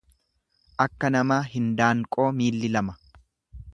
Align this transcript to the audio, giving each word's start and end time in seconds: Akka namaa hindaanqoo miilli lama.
Akka 0.85 1.11
namaa 1.17 1.39
hindaanqoo 1.51 2.29
miilli 2.41 2.73
lama. 2.77 2.97